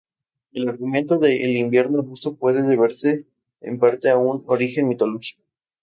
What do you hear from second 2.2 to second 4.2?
puede deberse en parte a